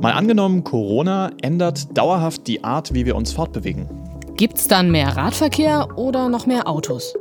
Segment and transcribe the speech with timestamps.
[0.00, 3.86] Mal angenommen, Corona ändert dauerhaft die Art, wie wir uns fortbewegen.
[4.34, 7.14] Gibt's dann mehr Radverkehr oder noch mehr Autos?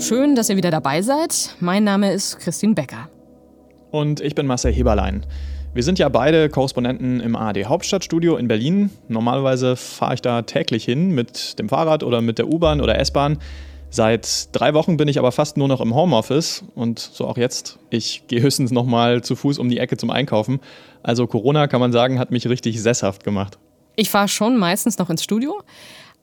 [0.00, 1.54] Schön, dass ihr wieder dabei seid.
[1.60, 3.08] Mein Name ist Christine Becker.
[3.92, 5.24] Und ich bin Marcel Heberlein.
[5.74, 8.90] Wir sind ja beide Korrespondenten im ARD Hauptstadtstudio in Berlin.
[9.06, 13.38] Normalerweise fahre ich da täglich hin mit dem Fahrrad oder mit der U-Bahn oder S-Bahn.
[13.94, 17.78] Seit drei Wochen bin ich aber fast nur noch im Homeoffice und so auch jetzt.
[17.90, 20.58] Ich gehe höchstens noch mal zu Fuß um die Ecke zum Einkaufen.
[21.04, 23.56] Also Corona, kann man sagen, hat mich richtig sesshaft gemacht.
[23.94, 25.62] Ich fahre schon meistens noch ins Studio.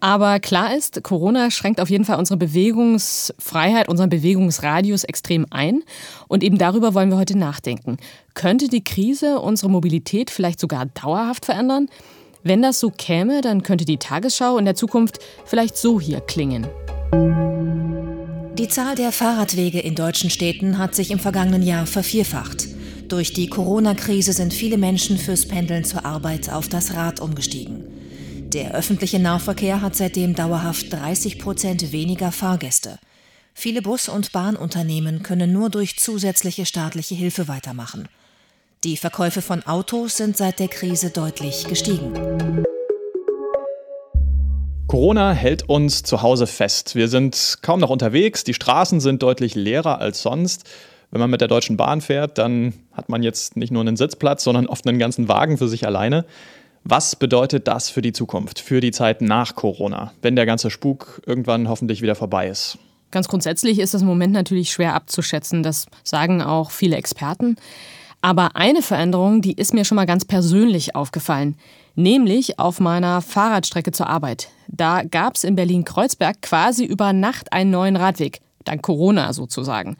[0.02, 5.82] Aber klar ist, Corona schränkt auf jeden Fall unsere Bewegungsfreiheit, unseren Bewegungsradius extrem ein.
[6.28, 7.96] Und eben darüber wollen wir heute nachdenken.
[8.34, 11.88] Könnte die Krise unsere Mobilität vielleicht sogar dauerhaft verändern?
[12.44, 16.68] Wenn das so käme, dann könnte die Tagesschau in der Zukunft vielleicht so hier klingen.
[17.14, 22.68] Die Zahl der Fahrradwege in deutschen Städten hat sich im vergangenen Jahr vervierfacht.
[23.10, 27.84] Durch die Corona-Krise sind viele Menschen fürs Pendeln zur Arbeit auf das Rad umgestiegen.
[28.54, 33.00] Der öffentliche Nahverkehr hat seitdem dauerhaft 30 Prozent weniger Fahrgäste.
[33.54, 38.08] Viele Bus- und Bahnunternehmen können nur durch zusätzliche staatliche Hilfe weitermachen.
[38.84, 42.66] Die Verkäufe von Autos sind seit der Krise deutlich gestiegen.
[44.92, 46.96] Corona hält uns zu Hause fest.
[46.96, 50.66] Wir sind kaum noch unterwegs, die Straßen sind deutlich leerer als sonst.
[51.12, 54.44] Wenn man mit der Deutschen Bahn fährt, dann hat man jetzt nicht nur einen Sitzplatz,
[54.44, 56.26] sondern oft einen ganzen Wagen für sich alleine.
[56.84, 61.22] Was bedeutet das für die Zukunft, für die Zeit nach Corona, wenn der ganze Spuk
[61.26, 62.78] irgendwann hoffentlich wieder vorbei ist?
[63.12, 65.64] Ganz grundsätzlich ist das im Moment natürlich schwer abzuschätzen.
[65.64, 67.56] Das sagen auch viele Experten.
[68.22, 71.56] Aber eine Veränderung, die ist mir schon mal ganz persönlich aufgefallen,
[71.96, 74.50] nämlich auf meiner Fahrradstrecke zur Arbeit.
[74.68, 79.98] Da gab es in Berlin-Kreuzberg quasi über Nacht einen neuen Radweg, dank Corona sozusagen.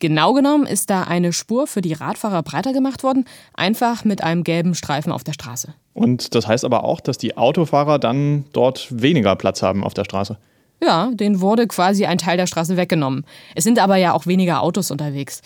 [0.00, 4.44] Genau genommen ist da eine Spur für die Radfahrer breiter gemacht worden, einfach mit einem
[4.44, 5.72] gelben Streifen auf der Straße.
[5.94, 10.04] Und das heißt aber auch, dass die Autofahrer dann dort weniger Platz haben auf der
[10.04, 10.36] Straße.
[10.82, 13.24] Ja, denen wurde quasi ein Teil der Straße weggenommen.
[13.54, 15.40] Es sind aber ja auch weniger Autos unterwegs.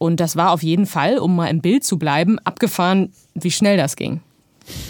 [0.00, 3.76] Und das war auf jeden Fall, um mal im Bild zu bleiben, abgefahren, wie schnell
[3.76, 4.22] das ging.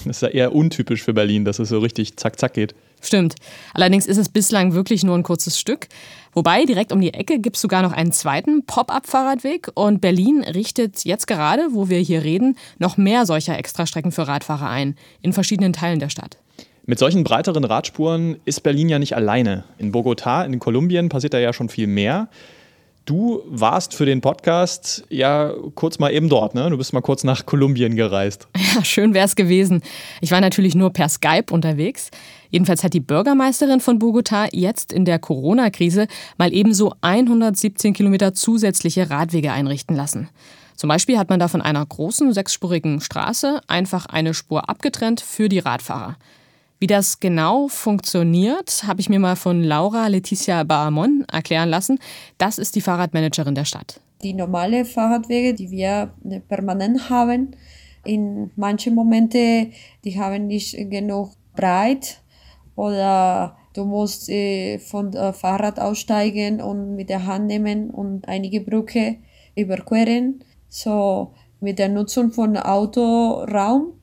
[0.04, 2.76] Das ist ja eher untypisch für Berlin, dass es so richtig zack, zack geht.
[3.03, 3.34] Stimmt.
[3.75, 5.88] Allerdings ist es bislang wirklich nur ein kurzes Stück.
[6.32, 11.04] Wobei, direkt um die Ecke gibt es sogar noch einen zweiten Pop-up-Fahrradweg und Berlin richtet
[11.04, 15.72] jetzt gerade, wo wir hier reden, noch mehr solcher Extrastrecken für Radfahrer ein, in verschiedenen
[15.72, 16.37] Teilen der Stadt.
[16.87, 19.65] Mit solchen breiteren Radspuren ist Berlin ja nicht alleine.
[19.78, 22.28] In Bogotá, in Kolumbien passiert da ja schon viel mehr.
[23.06, 26.71] Du warst für den Podcast ja kurz mal eben dort, ne?
[26.71, 28.49] Du bist mal kurz nach Kolumbien gereist.
[28.77, 29.83] Ja, schön wäre es gewesen.
[30.21, 32.12] Ich war natürlich nur per Skype unterwegs.
[32.50, 36.06] Jedenfalls hat die Bürgermeisterin von Bogotá jetzt in der Corona-Krise
[36.39, 40.28] mal ebenso 117 Kilometer zusätzliche Radwege einrichten lassen.
[40.77, 45.49] Zum Beispiel hat man da von einer großen sechsspurigen Straße einfach eine Spur abgetrennt für
[45.49, 46.16] die Radfahrer.
[46.80, 51.98] Wie das genau funktioniert, habe ich mir mal von Laura Leticia Bahamon erklären lassen.
[52.38, 54.00] Das ist die Fahrradmanagerin der Stadt.
[54.22, 56.14] Die normale Fahrradwege, die wir
[56.48, 57.54] permanent haben,
[58.02, 59.74] in manchen Momenten,
[60.04, 62.22] die haben nicht genug breit
[62.76, 68.62] oder du musst äh, von äh, Fahrrad aussteigen und mit der Hand nehmen und einige
[68.62, 69.16] Brücke
[69.54, 70.42] überqueren.
[70.70, 74.00] So mit der Nutzung von Autoraum äh,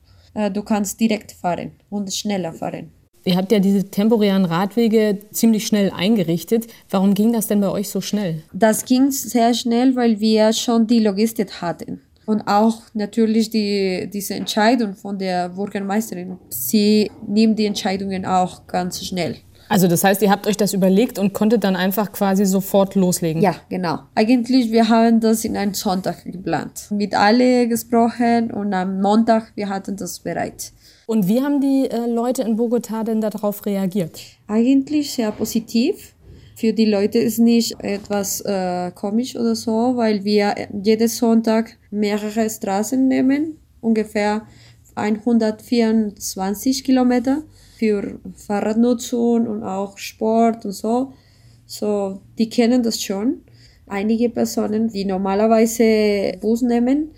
[0.50, 2.92] du kannst direkt fahren und schneller fahren.
[3.24, 6.66] Ihr habt ja diese temporären Radwege ziemlich schnell eingerichtet.
[6.88, 8.42] Warum ging das denn bei euch so schnell?
[8.52, 12.00] Das ging sehr schnell, weil wir schon die Logistik hatten.
[12.24, 16.38] Und auch natürlich die, diese Entscheidung von der Bürgermeisterin.
[16.50, 19.36] Sie nimmt die Entscheidungen auch ganz schnell.
[19.68, 23.42] Also das heißt, ihr habt euch das überlegt und konntet dann einfach quasi sofort loslegen.
[23.42, 24.00] Ja, genau.
[24.14, 26.88] Eigentlich, wir haben das in einen Sonntag geplant.
[26.90, 30.72] Mit alle gesprochen und am Montag, wir hatten das bereit.
[31.06, 34.20] Und wie haben die äh, Leute in Bogotá denn darauf reagiert?
[34.46, 36.14] Eigentlich sehr positiv.
[36.54, 42.50] Für die Leute ist nicht etwas äh, komisch oder so, weil wir jeden Sonntag mehrere
[42.50, 44.42] Straßen nehmen, ungefähr
[44.96, 47.42] 124 Kilometer
[47.78, 51.12] für Fahrradnutzung und auch Sport und so.
[51.66, 53.42] So, die kennen das schon.
[53.86, 57.10] Einige Personen, die normalerweise Bus nehmen,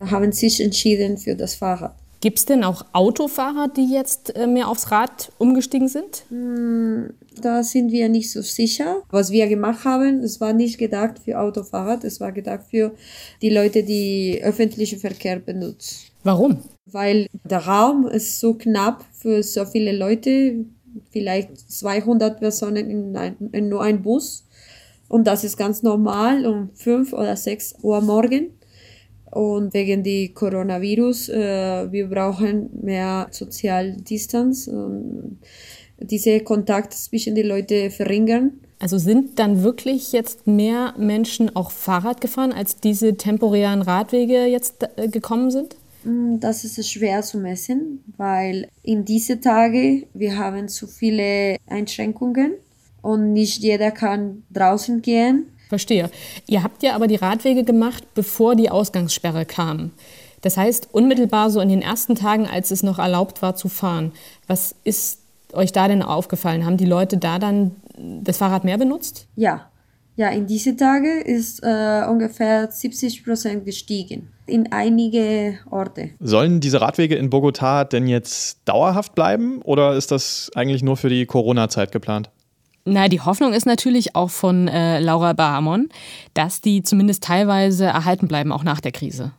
[0.00, 1.94] haben sich entschieden für das Fahrrad.
[2.20, 6.24] Gibt es denn auch Autofahrer, die jetzt äh, mehr aufs Rad umgestiegen sind?
[6.30, 9.02] Hm, da sind wir nicht so sicher.
[9.10, 12.92] Was wir gemacht haben, es war nicht gedacht für Autofahrer, es war gedacht für
[13.42, 16.06] die Leute, die öffentlichen Verkehr benutzen.
[16.22, 16.62] Warum?
[16.86, 20.64] Weil der Raum ist so knapp für so viele Leute,
[21.10, 24.46] vielleicht 200 Personen in, ein, in nur ein Bus.
[25.08, 28.50] Und das ist ganz normal um 5 oder 6 Uhr morgen.
[29.30, 35.38] Und wegen des Coronavirus, äh, wir brauchen mehr Sozialdistanz und
[35.98, 38.52] diese Kontakt zwischen den Leuten verringern.
[38.78, 44.86] Also sind dann wirklich jetzt mehr Menschen auch Fahrrad gefahren, als diese temporären Radwege jetzt
[44.96, 45.76] äh, gekommen sind?
[46.04, 52.54] Das ist schwer zu messen, weil in diese Tage wir haben zu viele Einschränkungen
[53.00, 55.46] und nicht jeder kann draußen gehen.
[55.68, 56.10] Verstehe.
[56.46, 59.92] Ihr habt ja aber die Radwege gemacht, bevor die Ausgangssperre kam.
[60.42, 64.12] Das heißt, unmittelbar so in den ersten Tagen, als es noch erlaubt war zu fahren.
[64.46, 65.20] Was ist
[65.54, 66.66] euch da denn aufgefallen?
[66.66, 69.26] Haben die Leute da dann das Fahrrad mehr benutzt?
[69.36, 69.70] Ja.
[70.16, 76.10] Ja, in diese Tage ist äh, ungefähr 70 Prozent gestiegen in einige Orte.
[76.20, 81.08] Sollen diese Radwege in Bogotá denn jetzt dauerhaft bleiben oder ist das eigentlich nur für
[81.08, 82.30] die Corona-Zeit geplant?
[82.84, 85.88] Na, die Hoffnung ist natürlich auch von äh, Laura Bahamon,
[86.34, 89.32] dass die zumindest teilweise erhalten bleiben, auch nach der Krise.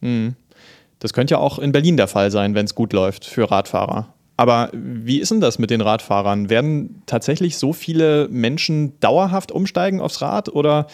[0.00, 0.34] Hm.
[0.98, 4.12] Das könnte ja auch in Berlin der Fall sein, wenn es gut läuft für Radfahrer.
[4.40, 6.48] Aber wie ist denn das mit den Radfahrern?
[6.48, 10.86] Werden tatsächlich so viele Menschen dauerhaft umsteigen aufs Rad oder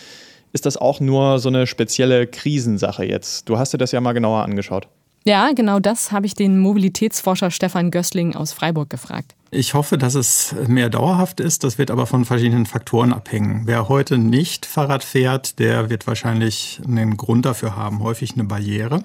[0.52, 3.48] ist das auch nur so eine spezielle Krisensache jetzt?
[3.48, 4.88] Du hast dir das ja mal genauer angeschaut.
[5.24, 9.36] Ja, genau das habe ich den Mobilitätsforscher Stefan Gößling aus Freiburg gefragt.
[9.52, 11.62] Ich hoffe, dass es mehr dauerhaft ist.
[11.62, 13.62] Das wird aber von verschiedenen Faktoren abhängen.
[13.64, 19.04] Wer heute nicht Fahrrad fährt, der wird wahrscheinlich einen Grund dafür haben, häufig eine Barriere.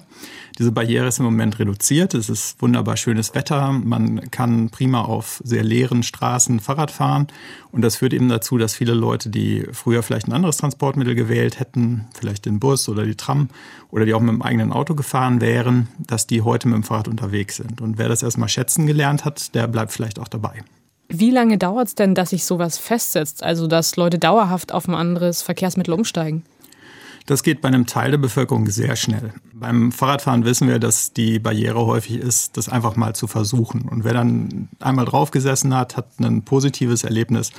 [0.58, 2.14] Diese Barriere ist im Moment reduziert.
[2.14, 3.72] Es ist wunderbar schönes Wetter.
[3.72, 7.26] Man kann prima auf sehr leeren Straßen Fahrrad fahren.
[7.70, 11.58] Und das führt eben dazu, dass viele Leute, die früher vielleicht ein anderes Transportmittel gewählt
[11.58, 13.48] hätten, vielleicht den Bus oder die Tram
[13.90, 17.08] oder die auch mit dem eigenen Auto gefahren wären, dass die heute mit dem Fahrrad
[17.08, 17.80] unterwegs sind.
[17.80, 20.62] Und wer das erstmal schätzen gelernt hat, der bleibt vielleicht auch dabei.
[21.08, 24.94] Wie lange dauert es denn, dass sich sowas festsetzt, also dass Leute dauerhaft auf ein
[24.94, 26.42] anderes Verkehrsmittel umsteigen?
[27.26, 29.32] Das geht bei einem Teil der Bevölkerung sehr schnell.
[29.52, 33.82] Beim Fahrradfahren wissen wir, dass die Barriere häufig ist, das einfach mal zu versuchen.
[33.82, 37.52] Und wer dann einmal draufgesessen hat, hat ein positives Erlebnis,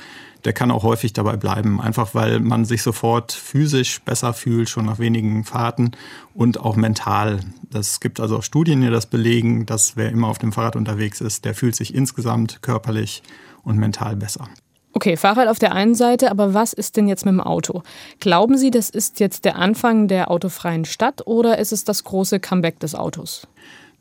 [0.44, 1.80] der kann auch häufig dabei bleiben.
[1.80, 5.92] Einfach weil man sich sofort physisch besser fühlt, schon nach wenigen Fahrten
[6.34, 7.40] und auch mental.
[7.72, 11.22] Es gibt also auch Studien, die das belegen, dass wer immer auf dem Fahrrad unterwegs
[11.22, 13.22] ist, der fühlt sich insgesamt körperlich
[13.62, 14.46] und mental besser.
[14.96, 17.82] Okay, Fahrrad auf der einen Seite, aber was ist denn jetzt mit dem Auto?
[18.20, 22.38] Glauben Sie, das ist jetzt der Anfang der autofreien Stadt oder ist es das große
[22.38, 23.48] Comeback des Autos?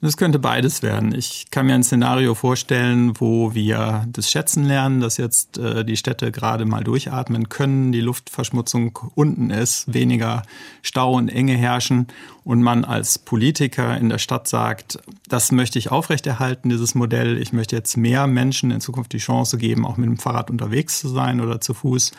[0.03, 1.15] Das könnte beides werden.
[1.15, 5.95] Ich kann mir ein Szenario vorstellen, wo wir das Schätzen lernen, dass jetzt äh, die
[5.95, 10.43] Städte gerade mal durchatmen können, die Luftverschmutzung unten ist, weniger
[10.81, 12.07] Stau und Enge herrschen
[12.43, 17.41] und man als Politiker in der Stadt sagt, das möchte ich aufrechterhalten, dieses Modell.
[17.41, 20.99] Ich möchte jetzt mehr Menschen in Zukunft die Chance geben, auch mit dem Fahrrad unterwegs
[20.99, 22.11] zu sein oder zu Fuß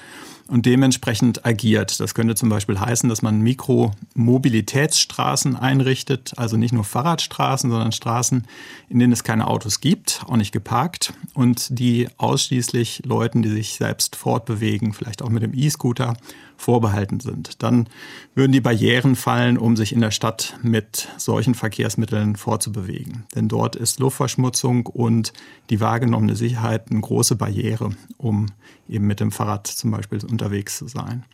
[0.49, 2.00] und dementsprechend agiert.
[2.00, 8.46] Das könnte zum Beispiel heißen, dass man Mikromobilitätsstraßen einrichtet, also nicht nur Fahrradstraßen, sondern Straßen,
[8.88, 13.75] in denen es keine Autos gibt, auch nicht geparkt und die ausschließlich Leuten, die sich
[13.75, 16.17] selbst fortbewegen, vielleicht auch mit dem E-Scooter,
[16.56, 17.62] vorbehalten sind.
[17.62, 17.88] Dann
[18.34, 23.24] würden die Barrieren fallen, um sich in der Stadt mit solchen Verkehrsmitteln vorzubewegen.
[23.34, 25.32] Denn dort ist Luftverschmutzung und
[25.70, 28.46] die wahrgenommene Sicherheit eine große Barriere, um
[28.88, 31.24] eben mit dem Fahrrad zum Beispiel unterwegs zu sein.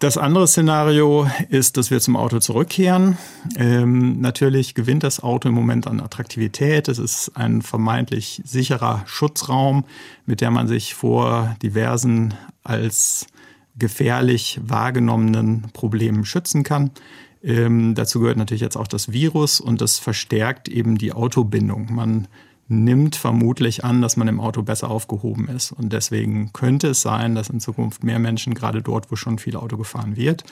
[0.00, 3.16] Das andere Szenario ist, dass wir zum Auto zurückkehren.
[3.56, 6.88] Ähm, natürlich gewinnt das Auto im Moment an Attraktivität.
[6.88, 9.84] Es ist ein vermeintlich sicherer Schutzraum,
[10.26, 12.34] mit der man sich vor diversen
[12.64, 13.28] als
[13.78, 16.90] gefährlich wahrgenommenen Problemen schützen kann.
[17.42, 21.92] Ähm, dazu gehört natürlich jetzt auch das Virus und das verstärkt eben die Autobindung.
[21.92, 22.28] Man
[22.68, 25.72] nimmt vermutlich an, dass man im Auto besser aufgehoben ist.
[25.72, 29.56] Und deswegen könnte es sein, dass in Zukunft mehr Menschen, gerade dort, wo schon viel
[29.56, 30.44] Auto gefahren wird,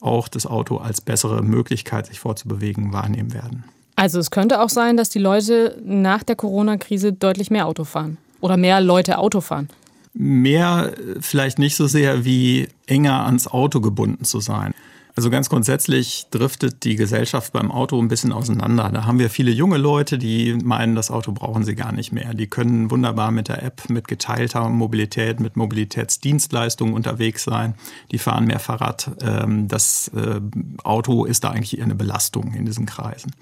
[0.00, 3.64] auch das Auto als bessere Möglichkeit, sich fortzubewegen, wahrnehmen werden.
[3.94, 8.16] Also es könnte auch sein, dass die Leute nach der Corona-Krise deutlich mehr Auto fahren
[8.40, 9.68] oder mehr Leute Auto fahren.
[10.14, 14.74] Mehr vielleicht nicht so sehr wie enger ans Auto gebunden zu sein.
[15.14, 18.88] Also ganz grundsätzlich driftet die Gesellschaft beim Auto ein bisschen auseinander.
[18.90, 22.32] Da haben wir viele junge Leute, die meinen, das Auto brauchen sie gar nicht mehr.
[22.32, 27.74] Die können wunderbar mit der App, mit geteilter Mobilität, mit Mobilitätsdienstleistungen unterwegs sein.
[28.10, 29.10] Die fahren mehr Fahrrad.
[29.20, 30.40] Ähm, das äh,
[30.82, 33.32] Auto ist da eigentlich eher eine Belastung in diesen Kreisen.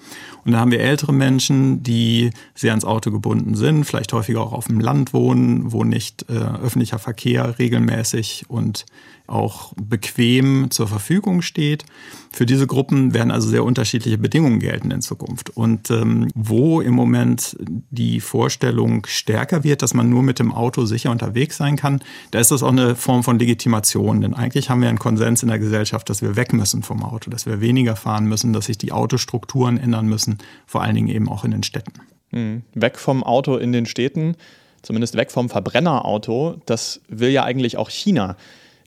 [0.45, 4.53] Und dann haben wir ältere Menschen, die sehr ans Auto gebunden sind, vielleicht häufiger auch
[4.53, 8.87] auf dem Land wohnen, wo nicht äh, öffentlicher Verkehr regelmäßig und
[9.31, 11.85] auch bequem zur Verfügung steht.
[12.33, 15.51] Für diese Gruppen werden also sehr unterschiedliche Bedingungen gelten in Zukunft.
[15.51, 17.57] Und ähm, wo im Moment
[17.91, 22.39] die Vorstellung stärker wird, dass man nur mit dem Auto sicher unterwegs sein kann, da
[22.39, 24.21] ist das auch eine Form von Legitimation.
[24.21, 27.31] Denn eigentlich haben wir einen Konsens in der Gesellschaft, dass wir weg müssen vom Auto,
[27.31, 31.29] dass wir weniger fahren müssen, dass sich die Autostrukturen ändern müssen, vor allen Dingen eben
[31.29, 31.93] auch in den Städten.
[32.31, 32.63] Mhm.
[32.75, 34.37] Weg vom Auto in den Städten,
[34.83, 38.37] zumindest weg vom Verbrennerauto, das will ja eigentlich auch China.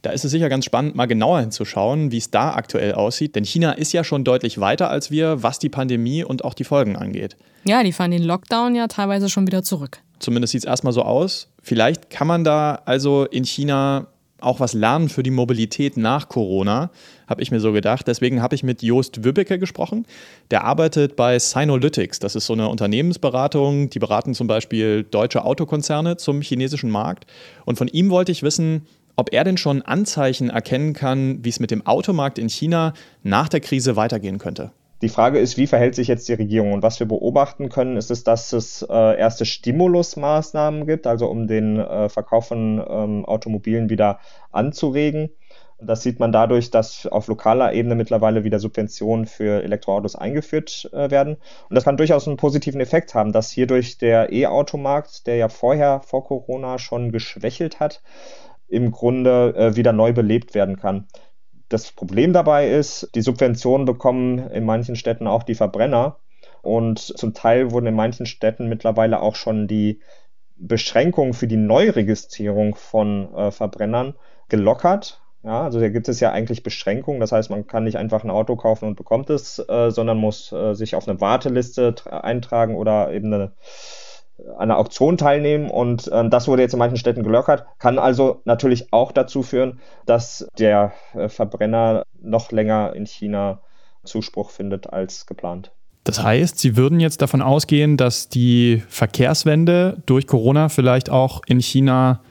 [0.04, 3.38] Da ist es sicher ganz spannend, mal genauer hinzuschauen, wie es da aktuell aussieht.
[3.38, 6.66] Denn China ist ja schon deutlich weiter als wir, was die Pandemie und auch die
[6.66, 7.38] Folgen angeht.
[7.64, 10.00] Ja, die fahren den Lockdown ja teilweise schon wieder zurück.
[10.20, 11.48] Zumindest sieht es erstmal so aus.
[11.62, 14.08] Vielleicht kann man da also in China
[14.42, 16.92] auch was lernen für die Mobilität nach Corona,
[17.28, 18.06] habe ich mir so gedacht.
[18.06, 20.06] Deswegen habe ich mit Joost Wübbecke gesprochen.
[20.52, 22.20] Der arbeitet bei Sinolytics.
[22.20, 23.90] Das ist so eine Unternehmensberatung.
[23.90, 27.26] Die beraten zum Beispiel deutsche Autokonzerne zum chinesischen Markt.
[27.64, 31.60] Und von ihm wollte ich wissen, ob er denn schon Anzeichen erkennen kann, wie es
[31.60, 34.72] mit dem Automarkt in China nach der Krise weitergehen könnte.
[35.04, 36.72] Die Frage ist, wie verhält sich jetzt die Regierung?
[36.72, 41.46] Und was wir beobachten können, ist es, dass es äh, erste Stimulusmaßnahmen gibt, also um
[41.46, 44.20] den äh, Verkauf von ähm, Automobilen wieder
[44.54, 45.30] anzuregen.
[45.82, 51.12] Das sieht man dadurch, dass auf lokaler Ebene mittlerweile wieder Subventionen für Elektroautos eingeführt äh,
[51.12, 51.36] werden.
[51.68, 56.00] Und das kann durchaus einen positiven Effekt haben, dass hierdurch der E-Automarkt, der ja vorher
[56.00, 58.02] vor Corona schon geschwächelt hat,
[58.74, 61.08] im Grunde äh, wieder neu belebt werden kann.
[61.70, 66.18] Das Problem dabei ist, die Subventionen bekommen in manchen Städten auch die Verbrenner.
[66.62, 70.02] Und zum Teil wurden in manchen Städten mittlerweile auch schon die
[70.56, 74.16] Beschränkungen für die Neuregistrierung von äh, Verbrennern
[74.50, 75.22] gelockert.
[75.44, 77.20] Ja, also da gibt es ja eigentlich Beschränkungen.
[77.20, 80.52] Das heißt, man kann nicht einfach ein Auto kaufen und bekommt es, äh, sondern muss
[80.52, 83.52] äh, sich auf eine Warteliste eintragen oder eben eine
[84.58, 88.92] einer Auktion teilnehmen und ähm, das wurde jetzt in manchen Städten gelockert, kann also natürlich
[88.92, 93.62] auch dazu führen, dass der äh, Verbrenner noch länger in China
[94.04, 95.72] Zuspruch findet als geplant.
[96.04, 101.62] Das heißt, Sie würden jetzt davon ausgehen, dass die Verkehrswende durch Corona vielleicht auch in
[101.62, 102.22] China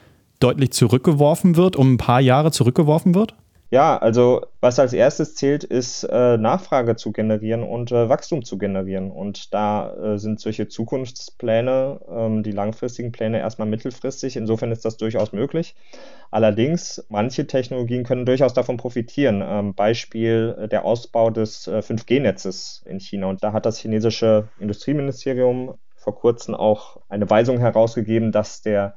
[0.41, 3.35] deutlich zurückgeworfen wird, um ein paar Jahre zurückgeworfen wird?
[3.73, 8.59] Ja, also was als erstes zählt, ist äh, Nachfrage zu generieren und äh, Wachstum zu
[8.59, 9.11] generieren.
[9.11, 14.37] Und da äh, sind solche Zukunftspläne, ähm, die langfristigen Pläne erstmal mittelfristig.
[14.37, 15.75] Insofern ist das durchaus möglich.
[16.31, 19.43] Allerdings, manche Technologien können durchaus davon profitieren.
[19.43, 23.29] Ähm, Beispiel äh, der Ausbau des 5G-Netzes äh, in China.
[23.29, 28.97] Und da hat das chinesische Industrieministerium vor kurzem auch eine Weisung herausgegeben, dass der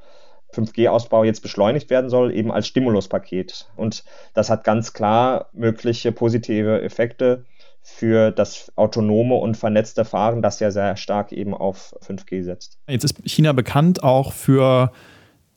[0.53, 3.67] 5G-Ausbau jetzt beschleunigt werden soll, eben als Stimuluspaket.
[3.75, 7.45] Und das hat ganz klar mögliche positive Effekte
[7.81, 12.79] für das autonome und vernetzte Fahren, das ja sehr stark eben auf 5G setzt.
[12.87, 14.91] Jetzt ist China bekannt auch für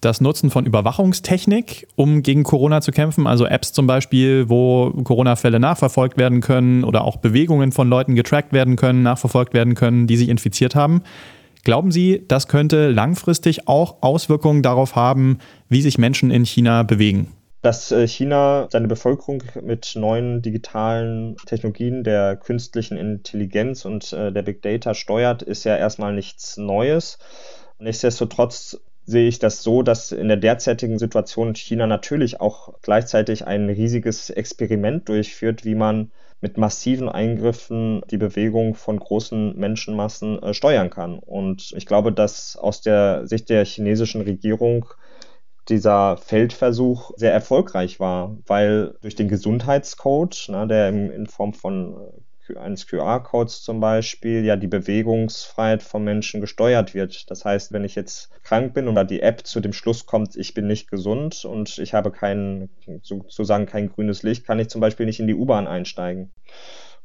[0.01, 3.27] das Nutzen von Überwachungstechnik, um gegen Corona zu kämpfen.
[3.27, 8.53] Also Apps zum Beispiel, wo Corona-Fälle nachverfolgt werden können oder auch Bewegungen von Leuten getrackt
[8.53, 11.03] werden können, nachverfolgt werden können, die sich infiziert haben.
[11.65, 15.39] Glauben Sie, das könnte langfristig auch Auswirkungen darauf haben,
[15.69, 17.33] wie sich Menschen in China bewegen?
[17.63, 24.43] Dass äh, China seine Bevölkerung mit neuen digitalen Technologien der künstlichen Intelligenz und äh, der
[24.43, 27.19] Big Data steuert, ist ja erstmal nichts Neues.
[27.81, 33.69] Nichtsdestotrotz sehe ich das so, dass in der derzeitigen Situation China natürlich auch gleichzeitig ein
[33.71, 40.91] riesiges Experiment durchführt, wie man mit massiven Eingriffen die Bewegung von großen Menschenmassen äh, steuern
[40.91, 41.19] kann.
[41.19, 44.87] Und ich glaube, dass aus der Sicht der chinesischen Regierung
[45.69, 51.95] dieser Feldversuch sehr erfolgreich war, weil durch den Gesundheitscode, na, der in, in Form von
[51.95, 52.21] äh,
[52.57, 57.31] eines QR-Codes zum Beispiel ja die Bewegungsfreiheit von Menschen gesteuert wird.
[57.31, 60.55] Das heißt, wenn ich jetzt krank bin oder die App zu dem Schluss kommt, ich
[60.55, 62.71] bin nicht gesund und ich habe kein,
[63.03, 66.31] sozusagen kein grünes Licht, kann ich zum Beispiel nicht in die U-Bahn einsteigen.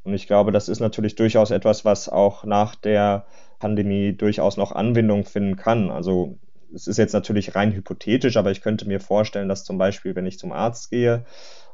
[0.04, 3.26] Und ich glaube, das ist natürlich durchaus etwas, was auch nach der
[3.60, 5.90] Pandemie durchaus noch Anwendung finden kann.
[5.90, 6.38] Also
[6.74, 10.26] es ist jetzt natürlich rein hypothetisch, aber ich könnte mir vorstellen, dass zum Beispiel, wenn
[10.26, 11.26] ich zum Arzt gehe,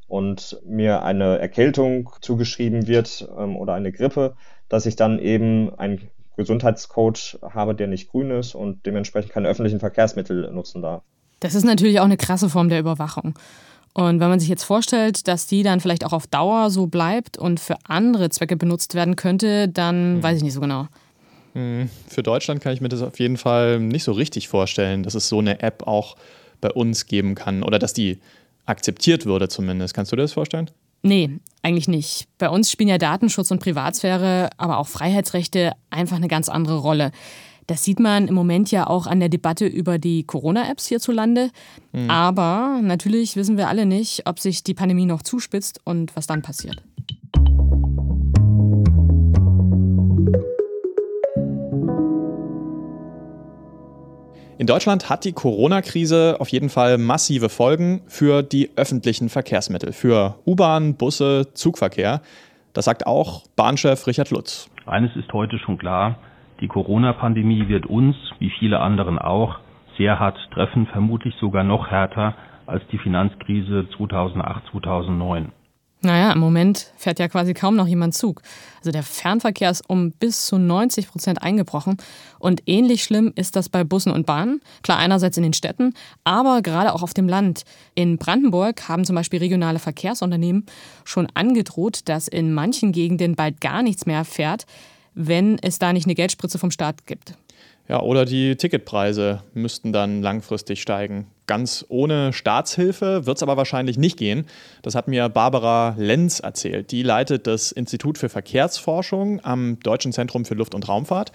[0.10, 4.36] und mir eine Erkältung zugeschrieben wird ähm, oder eine Grippe,
[4.68, 9.80] dass ich dann eben einen Gesundheitscode habe, der nicht grün ist und dementsprechend keine öffentlichen
[9.80, 11.04] Verkehrsmittel nutzen darf.
[11.40, 13.38] Das ist natürlich auch eine krasse Form der Überwachung.
[13.94, 17.38] Und wenn man sich jetzt vorstellt, dass die dann vielleicht auch auf Dauer so bleibt
[17.38, 20.24] und für andere Zwecke benutzt werden könnte, dann hm.
[20.24, 20.88] weiß ich nicht so genau.
[21.54, 21.90] Hm.
[22.08, 25.28] Für Deutschland kann ich mir das auf jeden Fall nicht so richtig vorstellen, dass es
[25.28, 26.16] so eine App auch
[26.62, 28.20] bei uns geben kann oder dass die
[28.70, 29.94] akzeptiert würde zumindest.
[29.94, 30.70] Kannst du dir das vorstellen?
[31.02, 32.28] Nee, eigentlich nicht.
[32.38, 37.12] Bei uns spielen ja Datenschutz und Privatsphäre, aber auch Freiheitsrechte einfach eine ganz andere Rolle.
[37.68, 41.52] Das sieht man im Moment ja auch an der Debatte über die Corona-Apps hierzulande.
[41.92, 42.10] Mhm.
[42.10, 46.42] Aber natürlich wissen wir alle nicht, ob sich die Pandemie noch zuspitzt und was dann
[46.42, 46.82] passiert.
[54.60, 60.36] In Deutschland hat die Corona-Krise auf jeden Fall massive Folgen für die öffentlichen Verkehrsmittel, für
[60.46, 62.20] U-Bahn, Busse, Zugverkehr.
[62.74, 64.70] Das sagt auch Bahnchef Richard Lutz.
[64.86, 66.18] Eines ist heute schon klar,
[66.60, 69.60] die Corona-Pandemie wird uns, wie viele anderen auch,
[69.98, 72.36] sehr hart treffen, vermutlich sogar noch härter
[72.66, 75.54] als die Finanzkrise 2008, 2009.
[76.02, 78.42] Naja, im Moment fährt ja quasi kaum noch jemand Zug.
[78.78, 81.98] Also der Fernverkehr ist um bis zu 90 Prozent eingebrochen.
[82.40, 84.62] Und ähnlich schlimm ist das bei Bussen und Bahnen.
[84.82, 87.64] Klar, einerseits in den Städten, aber gerade auch auf dem Land.
[87.96, 90.66] In Brandenburg haben zum Beispiel regionale Verkehrsunternehmen
[91.04, 94.66] schon angedroht, dass in manchen Gegenden bald gar nichts mehr fährt,
[95.16, 97.34] wenn es da nicht eine Geldspritze vom Staat gibt.
[97.90, 101.26] Ja, oder die Ticketpreise müssten dann langfristig steigen.
[101.48, 104.46] Ganz ohne Staatshilfe wird es aber wahrscheinlich nicht gehen.
[104.84, 106.92] Das hat mir Barbara Lenz erzählt.
[106.92, 111.32] Die leitet das Institut für Verkehrsforschung am Deutschen Zentrum für Luft- und Raumfahrt.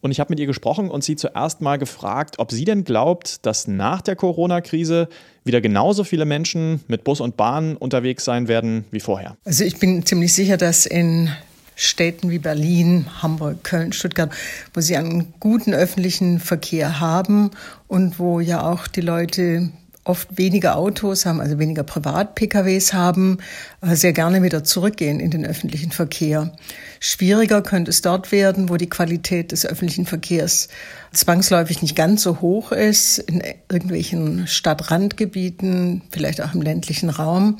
[0.00, 3.44] Und ich habe mit ihr gesprochen und sie zuerst mal gefragt, ob sie denn glaubt,
[3.44, 5.08] dass nach der Corona-Krise
[5.44, 9.36] wieder genauso viele Menschen mit Bus und Bahn unterwegs sein werden wie vorher.
[9.44, 11.30] Also ich bin ziemlich sicher, dass in
[11.74, 14.30] Städten wie Berlin, Hamburg, Köln, Stuttgart,
[14.74, 17.50] wo sie einen guten öffentlichen Verkehr haben
[17.88, 19.70] und wo ja auch die Leute
[20.04, 23.38] oft weniger Autos haben, also weniger Privat-PKWs haben,
[23.80, 26.52] äh, sehr gerne wieder zurückgehen in den öffentlichen Verkehr.
[26.98, 30.68] Schwieriger könnte es dort werden, wo die Qualität des öffentlichen Verkehrs
[31.12, 37.58] zwangsläufig nicht ganz so hoch ist, in irgendwelchen Stadtrandgebieten, vielleicht auch im ländlichen Raum,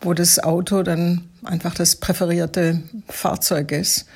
[0.00, 4.06] wo das Auto dann einfach das präferierte Fahrzeug ist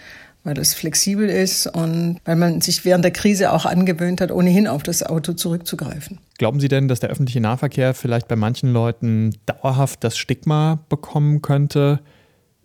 [0.47, 4.69] weil es flexibel ist und weil man sich während der Krise auch angewöhnt hat, ohnehin
[4.69, 6.21] auf das Auto zurückzugreifen.
[6.39, 11.43] Glauben Sie denn, dass der öffentliche Nahverkehr vielleicht bei manchen Leuten dauerhaft das Stigma bekommen
[11.43, 11.99] könnte,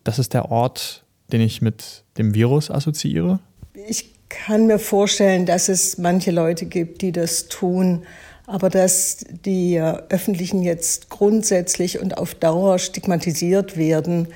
[0.04, 3.40] das ist der Ort, den ich mit dem Virus assoziiere?
[3.88, 8.04] Ich kann mir vorstellen, dass es manche Leute gibt, die das tun,
[8.46, 14.28] aber dass die Öffentlichen jetzt grundsätzlich und auf Dauer stigmatisiert werden,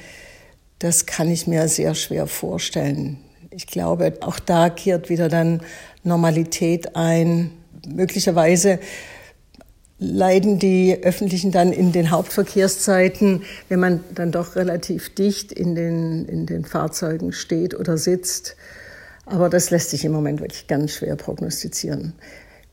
[0.79, 3.19] das kann ich mir sehr schwer vorstellen.
[3.57, 5.61] Ich glaube, auch da kehrt wieder dann
[6.03, 7.51] Normalität ein.
[7.87, 8.79] Möglicherweise
[9.97, 16.25] leiden die Öffentlichen dann in den Hauptverkehrszeiten, wenn man dann doch relativ dicht in den,
[16.25, 18.57] in den Fahrzeugen steht oder sitzt.
[19.25, 22.11] Aber das lässt sich im Moment wirklich ganz schwer prognostizieren.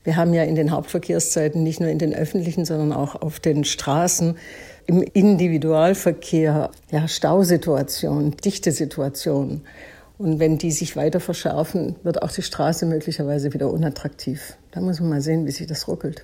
[0.03, 3.62] Wir haben ja in den Hauptverkehrszeiten nicht nur in den öffentlichen, sondern auch auf den
[3.62, 4.37] Straßen
[4.87, 9.62] im Individualverkehr ja, Stausituationen, dichte Situationen.
[10.18, 14.57] Und wenn die sich weiter verschärfen, wird auch die Straße möglicherweise wieder unattraktiv.
[14.70, 16.22] Da muss man mal sehen, wie sich das ruckelt.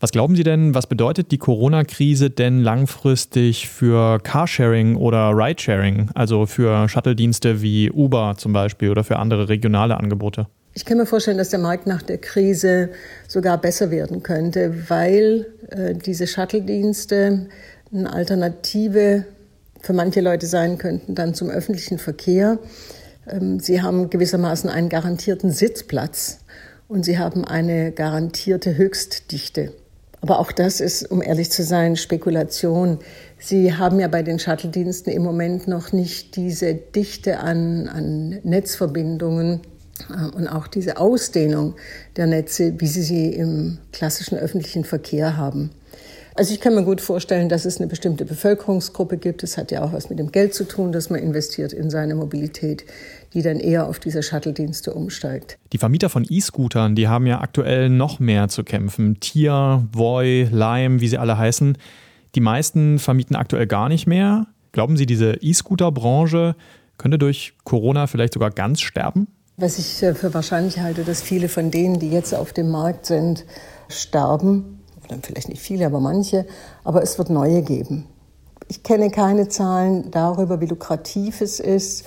[0.00, 6.46] Was glauben Sie denn, was bedeutet die Corona-Krise denn langfristig für Carsharing oder Ridesharing, also
[6.46, 10.46] für Shuttle-Dienste wie Uber zum Beispiel oder für andere regionale Angebote?
[10.74, 12.90] Ich kann mir vorstellen, dass der Markt nach der Krise
[13.26, 17.48] sogar besser werden könnte, weil äh, diese Shuttle-Dienste
[17.92, 19.24] eine Alternative
[19.80, 22.58] für manche Leute sein könnten dann zum öffentlichen Verkehr.
[23.30, 26.40] Ähm, sie haben gewissermaßen einen garantierten Sitzplatz
[26.88, 29.72] und sie haben eine garantierte Höchstdichte.
[30.20, 32.98] Aber auch das ist, um ehrlich zu sein, Spekulation.
[33.38, 39.60] Sie haben ja bei den Shuttle-Diensten im Moment noch nicht diese Dichte an, an Netzverbindungen
[40.10, 41.74] äh, und auch diese Ausdehnung
[42.16, 45.70] der Netze, wie sie sie im klassischen öffentlichen Verkehr haben.
[46.38, 49.42] Also ich kann mir gut vorstellen, dass es eine bestimmte Bevölkerungsgruppe gibt.
[49.42, 52.14] Es hat ja auch was mit dem Geld zu tun, das man investiert in seine
[52.14, 52.84] Mobilität,
[53.34, 55.58] die dann eher auf diese Shuttle-Dienste umsteigt.
[55.72, 59.18] Die Vermieter von E-Scootern, die haben ja aktuell noch mehr zu kämpfen.
[59.18, 61.76] Tier, Voi, Lime, wie sie alle heißen.
[62.36, 64.46] Die meisten vermieten aktuell gar nicht mehr.
[64.70, 66.54] Glauben Sie, diese E-Scooter-Branche
[66.98, 69.26] könnte durch Corona vielleicht sogar ganz sterben?
[69.56, 73.06] Was ich äh, für wahrscheinlich halte, dass viele von denen, die jetzt auf dem Markt
[73.06, 73.44] sind,
[73.88, 74.77] sterben
[75.08, 76.46] dann vielleicht nicht viele, aber manche,
[76.84, 78.06] aber es wird neue geben.
[78.68, 82.04] Ich kenne keine Zahlen darüber, wie lukrativ es ist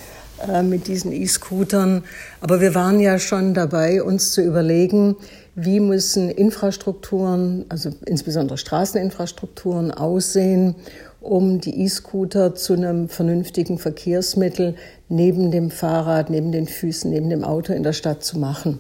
[0.48, 2.04] äh, mit diesen E-Scootern,
[2.40, 5.16] aber wir waren ja schon dabei, uns zu überlegen,
[5.56, 10.76] wie müssen Infrastrukturen, also insbesondere Straßeninfrastrukturen aussehen,
[11.20, 14.76] um die E-Scooter zu einem vernünftigen Verkehrsmittel
[15.10, 18.80] neben dem Fahrrad, neben den Füßen, neben dem Auto in der Stadt zu machen.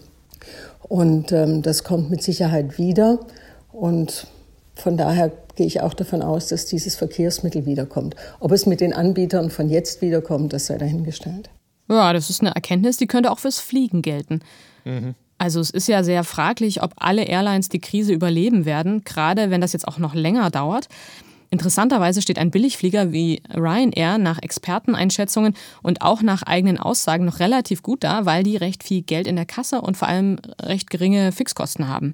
[0.81, 3.19] Und ähm, das kommt mit Sicherheit wieder.
[3.71, 4.27] Und
[4.75, 8.15] von daher gehe ich auch davon aus, dass dieses Verkehrsmittel wiederkommt.
[8.39, 11.49] Ob es mit den Anbietern von jetzt wiederkommt, das sei dahingestellt.
[11.89, 14.41] Ja, das ist eine Erkenntnis, die könnte auch fürs Fliegen gelten.
[14.85, 15.15] Mhm.
[15.37, 19.59] Also es ist ja sehr fraglich, ob alle Airlines die Krise überleben werden, gerade wenn
[19.59, 20.87] das jetzt auch noch länger dauert.
[21.49, 27.83] Interessanterweise steht ein Billigflieger wie Ryanair nach Experteneinschätzungen und auch nach eigenen Aussagen noch relativ
[27.83, 31.33] gut da, weil die recht viel Geld in der Kasse und vor allem recht geringe
[31.33, 32.13] Fixkosten haben.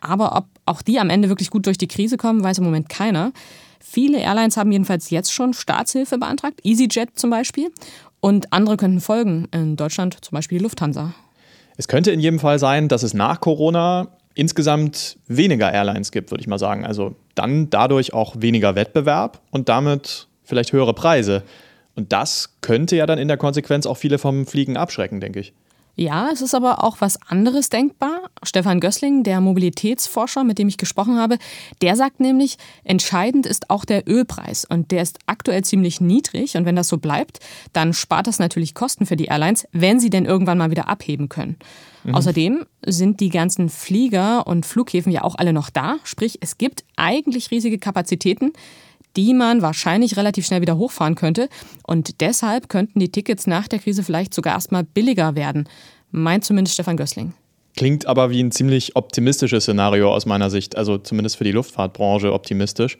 [0.00, 2.88] Aber ob auch die am Ende wirklich gut durch die Krise kommen, weiß im Moment
[2.88, 3.32] keiner.
[3.80, 7.70] Viele Airlines haben jedenfalls jetzt schon Staatshilfe beantragt, EasyJet zum Beispiel.
[8.20, 11.14] Und andere könnten folgen, in Deutschland zum Beispiel die Lufthansa.
[11.76, 16.40] Es könnte in jedem Fall sein, dass es nach Corona insgesamt weniger Airlines gibt, würde
[16.40, 16.84] ich mal sagen.
[16.84, 21.42] Also dann dadurch auch weniger Wettbewerb und damit vielleicht höhere Preise.
[21.94, 25.52] Und das könnte ja dann in der Konsequenz auch viele vom Fliegen abschrecken, denke ich.
[25.98, 28.28] Ja, es ist aber auch was anderes denkbar.
[28.42, 31.38] Stefan Gößling, der Mobilitätsforscher, mit dem ich gesprochen habe,
[31.80, 36.66] der sagt nämlich, entscheidend ist auch der Ölpreis und der ist aktuell ziemlich niedrig und
[36.66, 37.40] wenn das so bleibt,
[37.72, 41.30] dann spart das natürlich Kosten für die Airlines, wenn sie denn irgendwann mal wieder abheben
[41.30, 41.56] können.
[42.04, 42.14] Mhm.
[42.14, 46.84] Außerdem sind die ganzen Flieger und Flughäfen ja auch alle noch da, sprich es gibt
[46.96, 48.52] eigentlich riesige Kapazitäten,
[49.16, 51.48] die man wahrscheinlich relativ schnell wieder hochfahren könnte.
[51.86, 55.68] Und deshalb könnten die Tickets nach der Krise vielleicht sogar erstmal billiger werden,
[56.10, 57.32] meint zumindest Stefan Gößling.
[57.76, 62.32] Klingt aber wie ein ziemlich optimistisches Szenario aus meiner Sicht, also zumindest für die Luftfahrtbranche
[62.32, 62.96] optimistisch.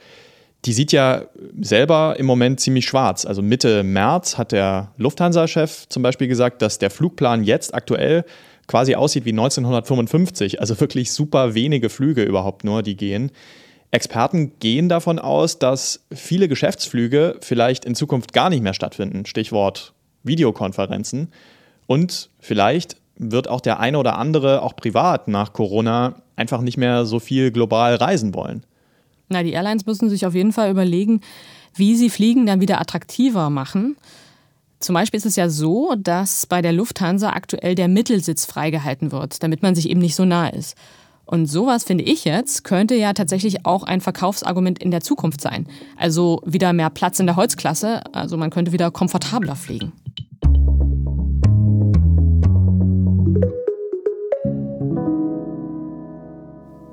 [0.65, 1.27] Die sieht ja
[1.61, 3.25] selber im Moment ziemlich schwarz.
[3.25, 8.25] Also Mitte März hat der Lufthansa-Chef zum Beispiel gesagt, dass der Flugplan jetzt aktuell
[8.67, 10.61] quasi aussieht wie 1955.
[10.61, 13.31] Also wirklich super wenige Flüge überhaupt nur, die gehen.
[13.91, 19.27] Experten gehen davon aus, dass viele Geschäftsflüge vielleicht in Zukunft gar nicht mehr stattfinden.
[19.27, 21.29] Stichwort Videokonferenzen.
[21.87, 27.07] Und vielleicht wird auch der eine oder andere auch privat nach Corona einfach nicht mehr
[27.07, 28.65] so viel global reisen wollen.
[29.29, 31.21] Na, die Airlines müssen sich auf jeden Fall überlegen,
[31.75, 33.97] wie sie Fliegen dann wieder attraktiver machen.
[34.79, 39.43] Zum Beispiel ist es ja so, dass bei der Lufthansa aktuell der Mittelsitz freigehalten wird,
[39.43, 40.77] damit man sich eben nicht so nah ist.
[41.29, 45.67] Und sowas finde ich jetzt, könnte ja tatsächlich auch ein Verkaufsargument in der Zukunft sein.
[45.97, 49.93] Also wieder mehr Platz in der Holzklasse, also man könnte wieder komfortabler fliegen.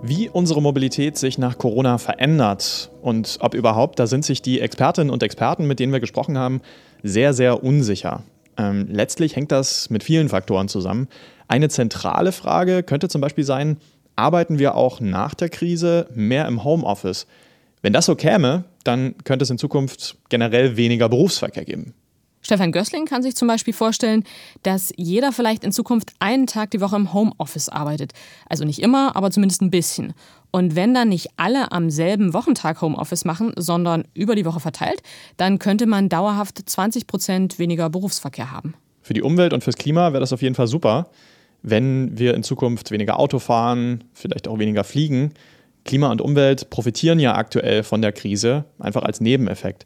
[0.01, 5.11] Wie unsere Mobilität sich nach Corona verändert und ob überhaupt, da sind sich die Expertinnen
[5.11, 6.61] und Experten, mit denen wir gesprochen haben,
[7.03, 8.23] sehr, sehr unsicher.
[8.57, 11.07] Ähm, letztlich hängt das mit vielen Faktoren zusammen.
[11.47, 13.77] Eine zentrale Frage könnte zum Beispiel sein,
[14.15, 17.27] arbeiten wir auch nach der Krise mehr im Homeoffice.
[17.81, 21.93] Wenn das so käme, dann könnte es in Zukunft generell weniger Berufsverkehr geben.
[22.41, 24.25] Stefan Gößling kann sich zum Beispiel vorstellen,
[24.63, 28.11] dass jeder vielleicht in Zukunft einen Tag die Woche im Homeoffice arbeitet.
[28.49, 30.13] Also nicht immer, aber zumindest ein bisschen.
[30.51, 35.01] Und wenn dann nicht alle am selben Wochentag Homeoffice machen, sondern über die Woche verteilt,
[35.37, 38.73] dann könnte man dauerhaft 20 Prozent weniger Berufsverkehr haben.
[39.01, 41.09] Für die Umwelt und fürs Klima wäre das auf jeden Fall super
[41.63, 45.33] wenn wir in Zukunft weniger Auto fahren, vielleicht auch weniger fliegen.
[45.85, 49.85] Klima und Umwelt profitieren ja aktuell von der Krise, einfach als Nebeneffekt.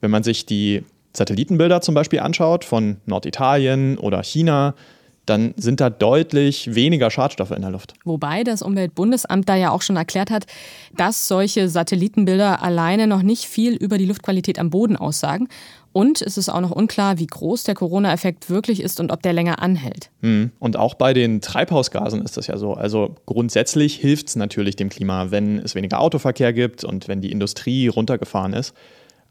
[0.00, 4.74] Wenn man sich die Satellitenbilder zum Beispiel anschaut von Norditalien oder China,
[5.28, 7.94] dann sind da deutlich weniger Schadstoffe in der Luft.
[8.04, 10.46] Wobei das Umweltbundesamt da ja auch schon erklärt hat,
[10.96, 15.48] dass solche Satellitenbilder alleine noch nicht viel über die Luftqualität am Boden aussagen.
[15.98, 19.32] Und es ist auch noch unklar, wie groß der Corona-Effekt wirklich ist und ob der
[19.32, 20.10] länger anhält.
[20.22, 20.52] Hm.
[20.60, 22.74] Und auch bei den Treibhausgasen ist das ja so.
[22.74, 27.32] Also grundsätzlich hilft es natürlich dem Klima, wenn es weniger Autoverkehr gibt und wenn die
[27.32, 28.76] Industrie runtergefahren ist.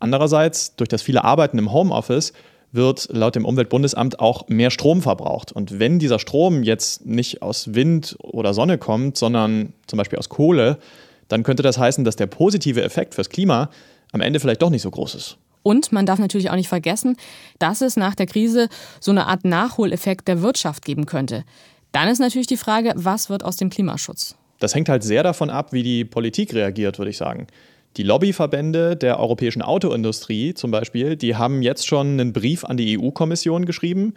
[0.01, 2.33] Andererseits, durch das viele Arbeiten im Homeoffice,
[2.73, 5.53] wird laut dem Umweltbundesamt auch mehr Strom verbraucht.
[5.53, 10.27] Und wenn dieser Strom jetzt nicht aus Wind oder Sonne kommt, sondern zum Beispiel aus
[10.27, 10.79] Kohle,
[11.29, 13.69] dann könnte das heißen, dass der positive Effekt fürs Klima
[14.11, 15.37] am Ende vielleicht doch nicht so groß ist.
[15.67, 17.17] Und man darf natürlich auch nicht vergessen,
[17.59, 18.69] dass es nach der Krise
[19.01, 21.43] so eine Art Nachholeffekt der Wirtschaft geben könnte.
[21.91, 24.37] Dann ist natürlich die Frage, was wird aus dem Klimaschutz?
[24.59, 27.47] Das hängt halt sehr davon ab, wie die Politik reagiert, würde ich sagen.
[27.97, 32.97] Die Lobbyverbände der europäischen Autoindustrie zum Beispiel, die haben jetzt schon einen Brief an die
[32.97, 34.13] EU-Kommission geschrieben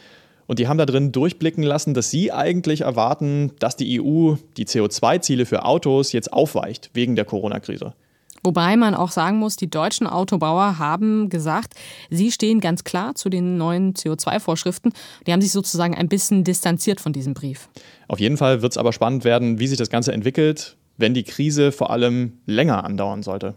[0.46, 4.66] und die haben da drin durchblicken lassen, dass sie eigentlich erwarten, dass die EU die
[4.66, 7.92] CO2-Ziele für Autos jetzt aufweicht wegen der Corona-Krise.
[8.42, 11.74] Wobei man auch sagen muss, die deutschen Autobauer haben gesagt,
[12.08, 14.92] sie stehen ganz klar zu den neuen CO2-Vorschriften.
[15.26, 17.68] Die haben sich sozusagen ein bisschen distanziert von diesem Brief.
[18.08, 21.24] Auf jeden Fall wird es aber spannend werden, wie sich das Ganze entwickelt, wenn die
[21.24, 23.54] Krise vor allem länger andauern sollte.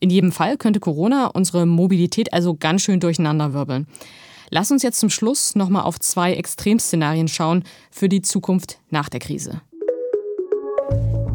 [0.00, 3.86] In jedem Fall könnte Corona unsere Mobilität also ganz schön durcheinanderwirbeln.
[4.50, 9.20] Lass uns jetzt zum Schluss nochmal auf zwei Extremszenarien schauen für die Zukunft nach der
[9.20, 9.62] Krise.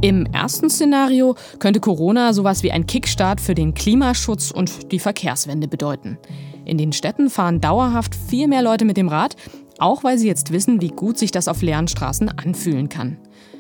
[0.07, 5.67] Im ersten Szenario könnte Corona sowas wie ein Kickstart für den Klimaschutz und die Verkehrswende
[5.67, 6.17] bedeuten.
[6.63, 9.35] In den Städten fahren dauerhaft viel mehr Leute mit dem Rad,
[9.79, 13.17] Auch weil sie jetzt wissen, wie gut sich das auf leeren Straßen anfühlen kann.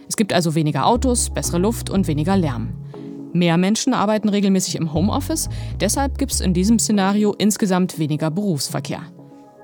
[0.07, 2.69] Es gibt also weniger Autos, bessere Luft und weniger Lärm.
[3.33, 5.49] Mehr Menschen arbeiten regelmäßig im Homeoffice,
[5.81, 9.01] deshalb gibt es in diesem Szenario insgesamt weniger Berufsverkehr.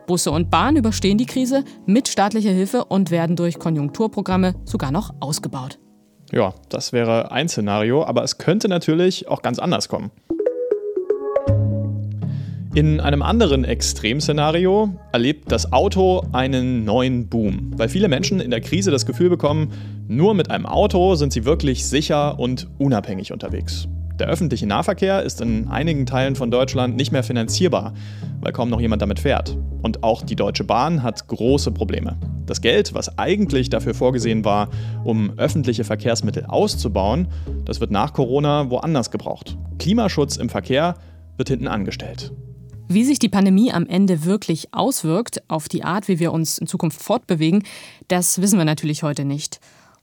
[0.06, 5.14] Busse und Bahn überstehen die Krise mit staatlicher Hilfe und werden durch Konjunkturprogramme sogar noch
[5.22, 5.80] ausgebaut.
[6.34, 10.10] Ja, das wäre ein Szenario, aber es könnte natürlich auch ganz anders kommen.
[12.74, 18.62] In einem anderen Extremszenario erlebt das Auto einen neuen Boom, weil viele Menschen in der
[18.62, 19.72] Krise das Gefühl bekommen,
[20.08, 23.88] nur mit einem Auto sind sie wirklich sicher und unabhängig unterwegs.
[24.20, 27.94] Der öffentliche Nahverkehr ist in einigen Teilen von Deutschland nicht mehr finanzierbar,
[28.42, 29.58] weil kaum noch jemand damit fährt.
[29.82, 32.18] Und auch die Deutsche Bahn hat große Probleme.
[32.46, 34.70] Das Geld, was eigentlich dafür vorgesehen war,
[35.04, 37.28] um öffentliche Verkehrsmittel auszubauen,
[37.66, 39.58] das wird nach Corona woanders gebraucht.
[39.80, 40.96] Klimaschutz im Verkehr
[41.38, 42.32] wird hinten angestellt.
[42.88, 46.68] Wie sich die Pandemie am Ende wirklich auswirkt auf die Art, wie wir uns in
[46.68, 47.64] Zukunft fortbewegen,
[48.10, 49.60] das wissen wir natürlich heute nicht.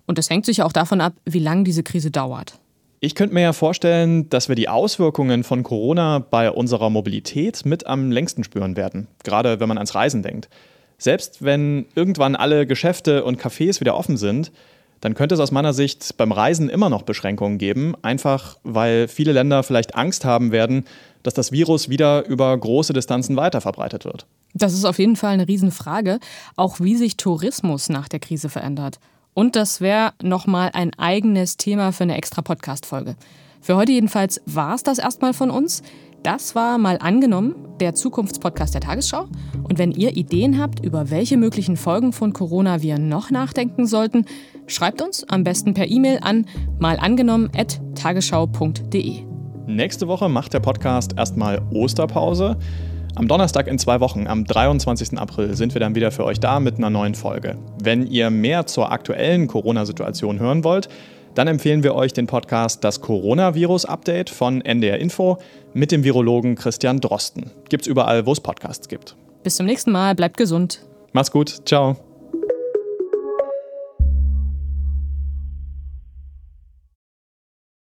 [0.07, 2.59] Und es hängt sicher auch davon ab, wie lange diese Krise dauert.
[3.03, 7.87] Ich könnte mir ja vorstellen, dass wir die Auswirkungen von Corona bei unserer Mobilität mit
[7.87, 10.51] am längsten spüren werden, gerade wenn man ans Reisen denkt.
[10.99, 14.53] Selbst wenn irgendwann alle Geschäfte und Cafés wieder offen sind,
[15.01, 19.33] dann könnte es aus meiner Sicht beim Reisen immer noch Beschränkungen geben, einfach weil viele
[19.33, 20.85] Länder vielleicht Angst haben werden,
[21.23, 24.27] dass das Virus wieder über große Distanzen weiter verbreitet wird.
[24.53, 26.19] Das ist auf jeden Fall eine Riesenfrage,
[26.55, 28.99] auch wie sich Tourismus nach der Krise verändert.
[29.35, 33.16] Und das wäre nochmal ein eigenes Thema für eine extra Podcast-Folge.
[33.61, 35.83] Für heute jedenfalls war es das erstmal von uns.
[36.23, 39.27] Das war mal angenommen, der Zukunftspodcast der Tagesschau.
[39.62, 44.27] Und wenn ihr Ideen habt, über welche möglichen Folgen von Corona wir noch nachdenken sollten,
[44.66, 46.45] schreibt uns am besten per E-Mail an
[46.79, 49.23] malangenommen.tagesschau.de.
[49.66, 52.59] Nächste Woche macht der Podcast erstmal Osterpause.
[53.16, 55.18] Am Donnerstag in zwei Wochen, am 23.
[55.18, 57.57] April, sind wir dann wieder für euch da mit einer neuen Folge.
[57.83, 60.88] Wenn ihr mehr zur aktuellen Corona-Situation hören wollt,
[61.35, 65.38] dann empfehlen wir euch den Podcast Das Coronavirus-Update von NDR Info
[65.75, 67.51] mit dem Virologen Christian Drosten.
[67.68, 69.16] Gibt's überall, wo es Podcasts gibt.
[69.42, 70.87] Bis zum nächsten Mal, bleibt gesund.
[71.12, 71.96] Macht's gut, ciao.